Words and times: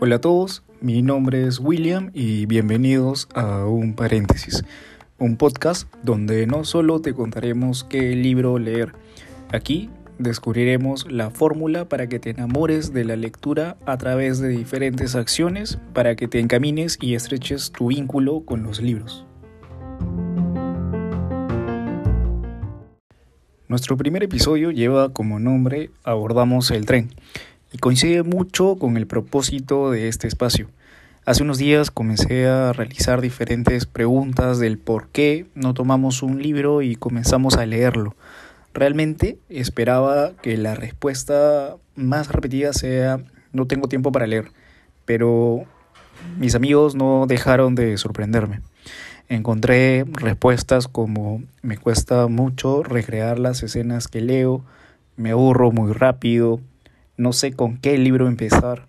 Hola 0.00 0.16
a 0.16 0.20
todos, 0.20 0.64
mi 0.80 1.02
nombre 1.02 1.46
es 1.46 1.60
William 1.60 2.10
y 2.12 2.46
bienvenidos 2.46 3.28
a 3.34 3.64
Un 3.66 3.94
Paréntesis, 3.94 4.64
un 5.18 5.36
podcast 5.36 5.92
donde 6.02 6.48
no 6.48 6.64
solo 6.64 7.00
te 7.00 7.14
contaremos 7.14 7.84
qué 7.84 8.16
libro 8.16 8.58
leer, 8.58 8.92
aquí 9.52 9.88
descubriremos 10.18 11.10
la 11.12 11.30
fórmula 11.30 11.88
para 11.88 12.08
que 12.08 12.18
te 12.18 12.30
enamores 12.30 12.92
de 12.92 13.04
la 13.04 13.14
lectura 13.16 13.76
a 13.86 13.96
través 13.98 14.40
de 14.40 14.48
diferentes 14.48 15.14
acciones 15.14 15.78
para 15.92 16.16
que 16.16 16.28
te 16.28 16.40
encamines 16.40 16.98
y 17.00 17.14
estreches 17.14 17.70
tu 17.70 17.88
vínculo 17.88 18.44
con 18.44 18.64
los 18.64 18.80
libros. 18.80 19.25
Nuestro 23.68 23.96
primer 23.96 24.22
episodio 24.22 24.70
lleva 24.70 25.12
como 25.12 25.40
nombre 25.40 25.90
Abordamos 26.04 26.70
el 26.70 26.86
tren 26.86 27.10
y 27.72 27.78
coincide 27.78 28.22
mucho 28.22 28.76
con 28.76 28.96
el 28.96 29.08
propósito 29.08 29.90
de 29.90 30.06
este 30.06 30.28
espacio. 30.28 30.68
Hace 31.24 31.42
unos 31.42 31.58
días 31.58 31.90
comencé 31.90 32.46
a 32.46 32.72
realizar 32.72 33.20
diferentes 33.20 33.84
preguntas 33.84 34.60
del 34.60 34.78
por 34.78 35.08
qué 35.08 35.46
no 35.56 35.74
tomamos 35.74 36.22
un 36.22 36.40
libro 36.40 36.80
y 36.80 36.94
comenzamos 36.94 37.56
a 37.56 37.66
leerlo. 37.66 38.14
Realmente 38.72 39.36
esperaba 39.48 40.34
que 40.42 40.56
la 40.56 40.76
respuesta 40.76 41.74
más 41.96 42.30
repetida 42.30 42.72
sea 42.72 43.18
no 43.52 43.66
tengo 43.66 43.88
tiempo 43.88 44.12
para 44.12 44.28
leer, 44.28 44.52
pero 45.04 45.64
mis 46.38 46.54
amigos 46.54 46.94
no 46.94 47.26
dejaron 47.26 47.74
de 47.74 47.98
sorprenderme. 47.98 48.60
Encontré 49.28 50.04
respuestas 50.06 50.86
como 50.86 51.42
me 51.62 51.78
cuesta 51.78 52.28
mucho 52.28 52.84
recrear 52.84 53.40
las 53.40 53.62
escenas 53.62 54.06
que 54.06 54.20
leo, 54.20 54.64
me 55.16 55.32
aburro 55.32 55.72
muy 55.72 55.92
rápido, 55.92 56.60
no 57.16 57.32
sé 57.32 57.52
con 57.52 57.78
qué 57.78 57.98
libro 57.98 58.28
empezar, 58.28 58.86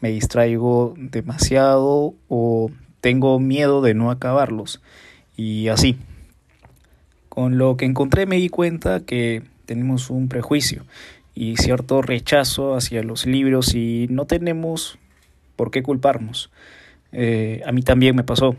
me 0.00 0.10
distraigo 0.10 0.94
demasiado 0.96 2.14
o 2.28 2.70
tengo 3.00 3.40
miedo 3.40 3.82
de 3.82 3.94
no 3.94 4.10
acabarlos. 4.10 4.80
Y 5.36 5.68
así. 5.68 5.96
Con 7.28 7.56
lo 7.56 7.76
que 7.76 7.86
encontré 7.86 8.26
me 8.26 8.36
di 8.36 8.48
cuenta 8.48 9.00
que 9.00 9.42
tenemos 9.64 10.10
un 10.10 10.28
prejuicio 10.28 10.84
y 11.34 11.56
cierto 11.56 12.02
rechazo 12.02 12.74
hacia 12.74 13.02
los 13.02 13.26
libros 13.26 13.74
y 13.74 14.06
no 14.10 14.26
tenemos 14.26 14.98
por 15.56 15.70
qué 15.70 15.82
culparnos. 15.82 16.50
Eh, 17.10 17.62
a 17.64 17.72
mí 17.72 17.82
también 17.82 18.14
me 18.14 18.22
pasó. 18.22 18.54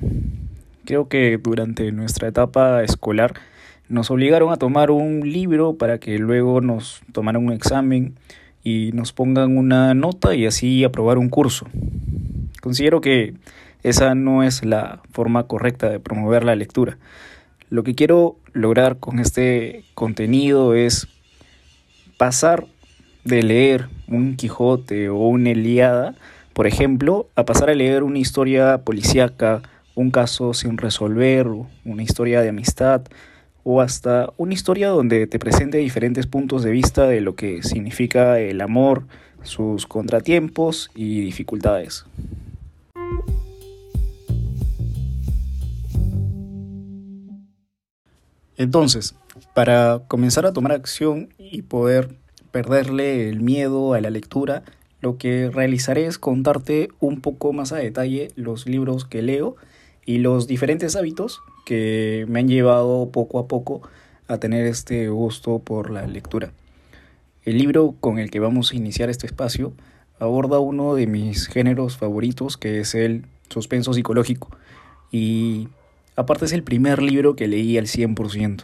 Creo 0.86 1.08
que 1.08 1.38
durante 1.38 1.92
nuestra 1.94 2.28
etapa 2.28 2.84
escolar 2.84 3.34
nos 3.88 4.12
obligaron 4.12 4.52
a 4.52 4.58
tomar 4.58 4.92
un 4.92 5.22
libro 5.22 5.78
para 5.78 5.98
que 5.98 6.20
luego 6.20 6.60
nos 6.60 7.02
tomaran 7.14 7.46
un 7.46 7.54
examen 7.54 8.16
y 8.64 8.92
nos 8.94 9.14
pongan 9.14 9.58
una 9.58 9.94
nota 9.94 10.36
y 10.36 10.46
así 10.46 10.84
aprobar 10.84 11.18
un 11.18 11.30
curso. 11.30 11.68
Considero 12.62 13.00
que 13.00 13.34
esa 13.84 14.14
no 14.16 14.44
es 14.44 14.66
la 14.66 15.02
forma 15.12 15.48
correcta 15.48 15.90
de 15.90 16.00
promover 16.00 16.44
la 16.44 16.56
lectura. 16.56 16.98
Lo 17.70 17.84
que 17.84 17.96
quiero 17.96 18.38
lograr 18.52 18.98
con 19.00 19.20
este 19.20 19.84
contenido 19.94 20.74
es 20.74 21.08
pasar 22.18 22.66
de 23.24 23.42
leer 23.42 23.88
un 24.08 24.36
Quijote 24.36 25.10
o 25.10 25.16
una 25.16 25.52
Eliada, 25.52 26.16
por 26.54 26.68
ejemplo, 26.68 27.28
a 27.36 27.46
pasar 27.46 27.70
a 27.70 27.76
leer 27.76 28.04
una 28.04 28.20
historia 28.20 28.80
policíaca, 28.80 29.62
un 29.96 30.12
caso 30.12 30.54
sin 30.54 30.78
resolver, 30.78 31.48
una 31.86 32.04
historia 32.04 32.42
de 32.42 32.50
amistad, 32.50 33.04
o 33.64 33.82
hasta 33.82 34.32
una 34.38 34.54
historia 34.54 34.90
donde 34.90 35.28
te 35.28 35.40
presente 35.40 35.78
diferentes 35.78 36.28
puntos 36.28 36.64
de 36.64 36.72
vista 36.72 37.08
de 37.08 37.22
lo 37.22 37.36
que 37.36 37.64
significa 37.64 38.40
el 38.40 38.62
amor, 38.62 39.06
sus 39.44 39.88
contratiempos 39.88 40.90
y 40.96 41.22
dificultades. 41.22 42.06
Entonces, 48.58 49.16
para 49.54 50.04
comenzar 50.08 50.46
a 50.46 50.54
tomar 50.54 50.74
acción 50.74 51.30
y 51.38 51.64
poder 51.64 52.16
perderle 52.52 53.30
el 53.30 53.42
miedo 53.42 53.94
a 53.94 54.02
la 54.02 54.10
lectura, 54.10 54.64
lo 55.02 55.18
que 55.18 55.50
realizaré 55.50 56.06
es 56.06 56.18
contarte 56.18 56.90
un 57.00 57.20
poco 57.20 57.52
más 57.52 57.72
a 57.72 57.78
detalle 57.78 58.30
los 58.36 58.68
libros 58.68 59.06
que 59.06 59.22
leo 59.22 59.56
y 60.06 60.18
los 60.18 60.48
diferentes 60.48 60.96
hábitos 60.96 61.42
que 61.66 62.26
me 62.28 62.40
han 62.40 62.48
llevado 62.48 63.10
poco 63.12 63.40
a 63.40 63.48
poco 63.48 63.82
a 64.28 64.38
tener 64.38 64.66
este 64.66 65.10
gusto 65.10 65.60
por 65.60 65.92
la 65.92 66.08
lectura. 66.08 66.52
El 67.46 67.58
libro 67.58 67.96
con 68.00 68.20
el 68.20 68.32
que 68.32 68.40
vamos 68.40 68.72
a 68.72 68.76
iniciar 68.76 69.10
este 69.10 69.28
espacio 69.28 69.74
aborda 70.20 70.60
uno 70.60 70.96
de 70.96 71.08
mis 71.08 71.48
géneros 71.48 71.98
favoritos, 71.98 72.58
que 72.58 72.80
es 72.80 72.96
el 72.96 73.26
suspenso 73.50 73.94
psicológico. 73.94 74.50
Y 75.12 75.68
aparte 76.16 76.46
es 76.46 76.54
el 76.54 76.64
primer 76.64 77.02
libro 77.02 77.36
que 77.36 77.48
leí 77.48 77.78
al 77.78 77.88
100%. 77.88 78.64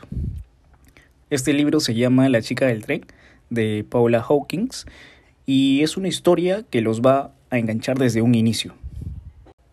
Este 1.29 1.53
libro 1.53 1.79
se 1.79 1.93
llama 1.93 2.29
La 2.29 2.41
chica 2.41 2.67
del 2.67 2.83
tren, 2.83 3.05
de 3.49 3.85
Paula 3.87 4.25
Hawkins, 4.27 4.85
y 5.45 5.83
es 5.83 5.97
una 5.97 6.07
historia 6.07 6.63
que 6.69 6.81
los 6.81 7.01
va 7.01 7.33
a 7.49 7.57
enganchar 7.57 7.97
desde 7.97 8.21
un 8.21 8.35
inicio. 8.35 8.73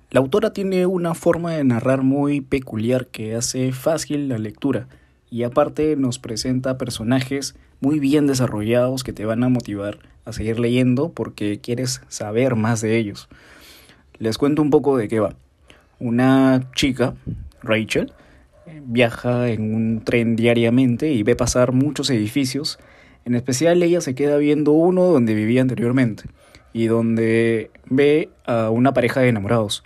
La 0.09 0.21
autora 0.21 0.53
tiene 0.53 0.87
una 0.87 1.15
forma 1.15 1.55
de 1.55 1.65
narrar 1.65 2.03
muy 2.03 2.41
peculiar 2.41 3.09
que 3.09 3.35
hace 3.35 3.73
fácil 3.73 4.29
la 4.29 4.39
lectura 4.39 4.87
y 5.31 5.43
aparte 5.43 5.97
nos 5.97 6.21
presenta 6.21 6.79
personajes 6.79 7.57
muy 7.81 7.99
bien 7.99 8.29
desarrollados 8.29 9.03
que 9.03 9.13
te 9.13 9.25
van 9.25 9.43
a 9.43 9.49
motivar 9.49 9.99
a 10.25 10.33
seguir 10.33 10.61
leyendo 10.61 11.11
porque 11.11 11.59
quieres 11.59 12.03
saber 12.07 12.55
más 12.55 12.81
de 12.83 12.97
ellos. 12.97 13.29
Les 14.19 14.39
cuento 14.39 14.63
un 14.63 14.71
poco 14.71 14.97
de 14.97 15.09
qué 15.09 15.19
va. 15.19 15.35
Una 15.99 16.71
chica, 16.77 17.15
Rachel, 17.61 18.13
viaja 18.85 19.49
en 19.49 19.75
un 19.75 20.05
tren 20.05 20.37
diariamente 20.37 21.13
y 21.13 21.25
ve 21.25 21.35
pasar 21.35 21.73
muchos 21.73 22.11
edificios. 22.11 22.79
En 23.25 23.35
especial 23.35 23.83
ella 23.83 24.01
se 24.01 24.15
queda 24.15 24.37
viendo 24.37 24.71
uno 24.71 25.03
donde 25.07 25.35
vivía 25.35 25.63
anteriormente 25.63 26.27
y 26.77 26.89
donde 26.89 27.71
ve 27.87 28.29
a 28.45 28.69
una 28.69 28.93
pareja 28.93 29.23
de 29.23 29.31
enamorados. 29.31 29.83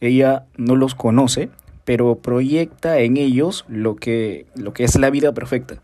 Ella 0.00 0.46
no 0.56 0.76
los 0.76 0.94
conoce, 0.94 1.48
pero 1.84 2.14
proyecta 2.14 3.00
en 3.00 3.16
ellos 3.16 3.64
lo 3.66 3.96
que, 3.96 4.46
lo 4.54 4.72
que 4.72 4.84
es 4.84 4.96
la 4.96 5.10
vida 5.10 5.34
perfecta. 5.34 5.82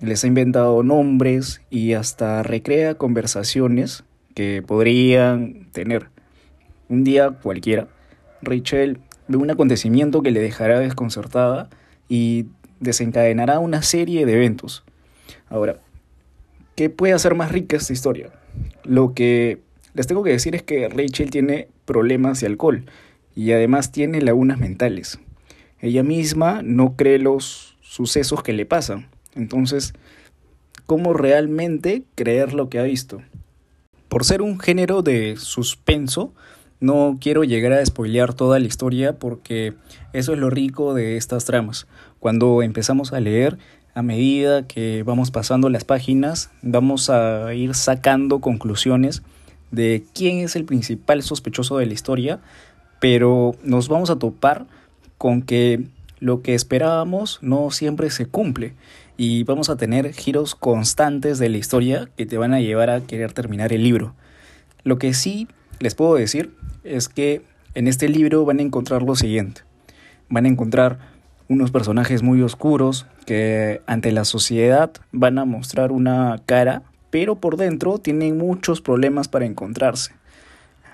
Les 0.00 0.24
ha 0.24 0.28
inventado 0.28 0.82
nombres 0.82 1.60
y 1.68 1.92
hasta 1.92 2.42
recrea 2.42 2.94
conversaciones 2.94 4.02
que 4.34 4.64
podrían 4.66 5.66
tener. 5.72 6.08
Un 6.88 7.04
día 7.04 7.28
cualquiera, 7.28 7.86
Rachel 8.40 8.98
ve 9.28 9.36
un 9.36 9.50
acontecimiento 9.50 10.22
que 10.22 10.30
le 10.30 10.40
dejará 10.40 10.80
desconcertada 10.80 11.68
y 12.08 12.46
desencadenará 12.78 13.58
una 13.58 13.82
serie 13.82 14.24
de 14.24 14.32
eventos. 14.32 14.84
Ahora, 15.50 15.80
¿qué 16.76 16.88
puede 16.88 17.12
hacer 17.12 17.34
más 17.34 17.52
rica 17.52 17.76
esta 17.76 17.92
historia? 17.92 18.30
Lo 18.84 19.14
que 19.14 19.60
les 19.94 20.06
tengo 20.06 20.22
que 20.22 20.30
decir 20.30 20.54
es 20.54 20.62
que 20.62 20.88
Rachel 20.88 21.30
tiene 21.30 21.68
problemas 21.84 22.40
de 22.40 22.46
alcohol 22.46 22.84
y 23.34 23.52
además 23.52 23.92
tiene 23.92 24.20
lagunas 24.20 24.58
mentales. 24.58 25.18
Ella 25.80 26.02
misma 26.02 26.62
no 26.62 26.96
cree 26.96 27.18
los 27.18 27.76
sucesos 27.80 28.42
que 28.42 28.52
le 28.52 28.66
pasan. 28.66 29.08
Entonces, 29.34 29.94
¿cómo 30.86 31.14
realmente 31.14 32.04
creer 32.14 32.52
lo 32.52 32.68
que 32.68 32.78
ha 32.78 32.82
visto? 32.82 33.22
Por 34.08 34.24
ser 34.24 34.42
un 34.42 34.58
género 34.58 35.02
de 35.02 35.36
suspenso, 35.36 36.34
no 36.80 37.18
quiero 37.20 37.44
llegar 37.44 37.72
a 37.72 37.84
spoilear 37.84 38.34
toda 38.34 38.58
la 38.58 38.66
historia 38.66 39.18
porque 39.18 39.74
eso 40.12 40.32
es 40.32 40.38
lo 40.38 40.50
rico 40.50 40.94
de 40.94 41.16
estas 41.16 41.44
tramas. 41.44 41.86
Cuando 42.18 42.62
empezamos 42.62 43.12
a 43.12 43.20
leer, 43.20 43.58
a 43.94 44.02
medida 44.02 44.66
que 44.66 45.02
vamos 45.02 45.30
pasando 45.30 45.68
las 45.68 45.84
páginas, 45.84 46.50
vamos 46.62 47.10
a 47.10 47.52
ir 47.54 47.74
sacando 47.74 48.40
conclusiones 48.40 49.22
de 49.70 50.04
quién 50.14 50.38
es 50.38 50.56
el 50.56 50.64
principal 50.64 51.22
sospechoso 51.22 51.78
de 51.78 51.86
la 51.86 51.92
historia, 51.92 52.40
pero 53.00 53.54
nos 53.62 53.88
vamos 53.88 54.10
a 54.10 54.16
topar 54.16 54.66
con 55.18 55.42
que 55.42 55.84
lo 56.18 56.42
que 56.42 56.54
esperábamos 56.54 57.38
no 57.42 57.70
siempre 57.70 58.10
se 58.10 58.26
cumple 58.26 58.74
y 59.16 59.42
vamos 59.44 59.70
a 59.70 59.76
tener 59.76 60.12
giros 60.12 60.54
constantes 60.54 61.38
de 61.38 61.48
la 61.48 61.58
historia 61.58 62.08
que 62.16 62.26
te 62.26 62.38
van 62.38 62.54
a 62.54 62.60
llevar 62.60 62.90
a 62.90 63.00
querer 63.00 63.32
terminar 63.32 63.72
el 63.72 63.82
libro. 63.82 64.14
Lo 64.82 64.98
que 64.98 65.14
sí 65.14 65.48
les 65.78 65.94
puedo 65.94 66.14
decir 66.14 66.54
es 66.84 67.08
que 67.08 67.42
en 67.74 67.86
este 67.86 68.08
libro 68.08 68.44
van 68.44 68.58
a 68.58 68.62
encontrar 68.62 69.02
lo 69.02 69.14
siguiente. 69.16 69.62
Van 70.28 70.44
a 70.44 70.48
encontrar 70.48 70.98
unos 71.50 71.72
personajes 71.72 72.22
muy 72.22 72.40
oscuros 72.42 73.06
que 73.26 73.82
ante 73.86 74.12
la 74.12 74.24
sociedad 74.24 74.92
van 75.10 75.36
a 75.36 75.44
mostrar 75.44 75.90
una 75.90 76.40
cara, 76.46 76.84
pero 77.10 77.34
por 77.34 77.56
dentro 77.56 77.98
tienen 77.98 78.38
muchos 78.38 78.80
problemas 78.80 79.26
para 79.26 79.46
encontrarse. 79.46 80.12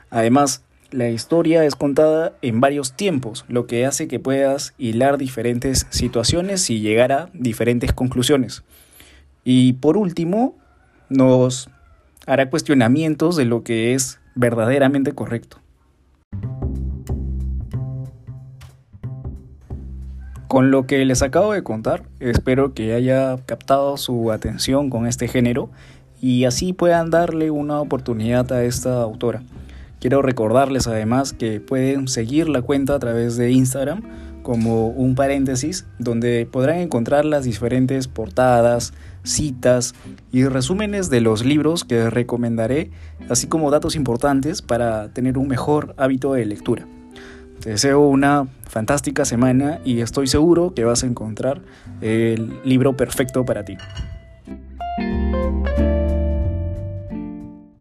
Además, 0.08 0.64
la 0.91 1.11
historia 1.11 1.67
es 1.67 1.75
contada 1.75 2.32
en 2.41 2.62
varios 2.62 2.94
tiempos, 2.94 3.44
lo 3.49 3.67
que 3.67 3.85
hace 3.85 4.08
que 4.08 4.19
puedas 4.19 4.73
hilar 4.79 5.19
diferentes 5.19 5.87
situaciones 5.91 6.70
y 6.70 6.81
llegar 6.81 7.12
a 7.12 7.29
diferentes 7.35 7.93
conclusiones. 7.93 8.64
Y 9.44 9.75
por 9.75 9.99
último, 9.99 10.56
nos 11.11 11.69
hará 12.26 12.49
cuestionamientos 12.49 13.37
de 13.37 13.44
lo 13.44 13.62
que 13.62 13.93
es 13.93 14.20
verdaderamente 14.35 15.12
correcto. 15.12 15.58
Con 20.48 20.70
lo 20.70 20.87
que 20.87 21.04
les 21.04 21.22
acabo 21.22 21.52
de 21.52 21.64
contar, 21.64 22.04
espero 22.20 22.72
que 22.72 22.94
haya 22.94 23.37
captado 23.46 23.96
su 23.96 24.31
atención 24.31 24.90
con 24.90 25.08
este 25.08 25.26
género 25.26 25.70
y 26.20 26.44
así 26.44 26.72
puedan 26.72 27.10
darle 27.10 27.50
una 27.50 27.81
oportunidad 27.81 28.52
a 28.52 28.62
esta 28.62 29.02
autora. 29.02 29.43
Quiero 29.98 30.22
recordarles 30.22 30.87
además 30.87 31.32
que 31.32 31.60
pueden 31.60 32.06
seguir 32.06 32.48
la 32.48 32.62
cuenta 32.62 32.94
a 32.94 32.98
través 33.00 33.37
de 33.37 33.50
Instagram 33.50 34.02
como 34.44 34.87
un 34.87 35.16
paréntesis 35.16 35.84
donde 35.98 36.46
podrán 36.46 36.78
encontrar 36.78 37.25
las 37.25 37.44
diferentes 37.44 38.06
portadas, 38.06 38.93
citas 39.25 39.96
y 40.31 40.44
resúmenes 40.44 41.10
de 41.10 41.20
los 41.20 41.44
libros 41.44 41.82
que 41.82 42.08
recomendaré, 42.08 42.93
así 43.28 43.48
como 43.48 43.72
datos 43.72 43.96
importantes 43.96 44.62
para 44.62 45.08
tener 45.08 45.38
un 45.38 45.48
mejor 45.48 45.96
hábito 45.98 46.34
de 46.34 46.46
lectura. 46.46 46.87
Te 47.66 47.70
deseo 47.70 47.98
una 47.98 48.46
fantástica 48.68 49.24
semana 49.24 49.80
y 49.84 50.00
estoy 50.00 50.28
seguro 50.28 50.72
que 50.72 50.84
vas 50.84 51.02
a 51.02 51.06
encontrar 51.08 51.62
el 52.00 52.60
libro 52.64 52.96
perfecto 52.96 53.44
para 53.44 53.64
ti. 53.64 53.76